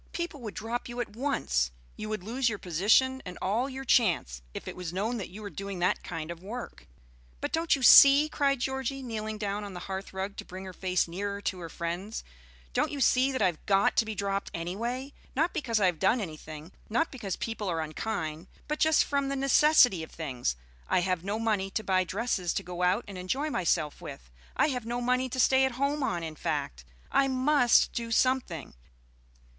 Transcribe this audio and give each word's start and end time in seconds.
People 0.13 0.41
would 0.41 0.55
drop 0.55 0.89
you 0.89 0.99
at 0.99 1.15
once; 1.15 1.69
you 1.95 2.09
would 2.09 2.23
lose 2.23 2.49
your 2.49 2.57
position 2.57 3.21
and 3.23 3.37
all 3.39 3.69
your 3.69 3.85
chance, 3.85 4.41
if 4.51 4.67
it 4.67 4.75
was 4.75 4.91
known 4.91 5.17
that 5.17 5.29
you 5.29 5.43
were 5.43 5.49
doing 5.51 5.77
that 5.77 6.01
kind 6.03 6.31
of 6.31 6.41
work." 6.41 6.87
"But 7.39 7.51
don't 7.53 7.75
you 7.75 7.83
see," 7.83 8.27
cried 8.27 8.59
Georgie, 8.59 9.03
kneeling 9.03 9.37
down 9.37 9.63
on 9.63 9.75
the 9.75 9.81
hearth 9.81 10.11
rug 10.11 10.37
to 10.37 10.43
bring 10.43 10.65
her 10.65 10.73
face 10.73 11.07
nearer 11.07 11.39
to 11.41 11.59
her 11.59 11.69
friend's, 11.69 12.23
"don't 12.73 12.89
you 12.91 12.99
see 12.99 13.31
that 13.31 13.43
I've 13.43 13.63
got 13.67 13.95
to 13.97 14.05
be 14.05 14.15
dropped 14.15 14.49
any 14.55 14.75
way? 14.75 15.13
Not 15.35 15.53
because 15.53 15.79
I 15.79 15.85
have 15.85 15.99
done 15.99 16.19
anything, 16.19 16.71
not 16.89 17.11
because 17.11 17.35
people 17.35 17.69
are 17.69 17.79
unkind, 17.79 18.47
but 18.67 18.79
just 18.79 19.05
from 19.05 19.27
the 19.29 19.35
necessity 19.35 20.01
of 20.01 20.09
things. 20.09 20.55
I 20.89 21.01
have 21.01 21.23
no 21.23 21.37
money 21.37 21.69
to 21.69 21.83
buy 21.83 22.05
dresses 22.05 22.55
to 22.55 22.63
go 22.63 22.81
out 22.81 23.05
and 23.07 23.19
enjoy 23.19 23.51
myself 23.51 24.01
with. 24.01 24.31
I 24.55 24.69
have 24.69 24.83
no 24.87 24.99
money 24.99 25.29
to 25.29 25.39
stay 25.39 25.63
at 25.63 25.73
home 25.73 26.01
on, 26.01 26.23
in 26.23 26.37
fact, 26.37 26.85
I 27.11 27.27
must 27.27 27.93
do 27.93 28.09
something. 28.09 28.73